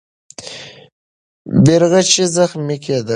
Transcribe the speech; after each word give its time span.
بیرغچی 1.63 2.25
زخمي 2.35 2.77
کېده. 2.83 3.07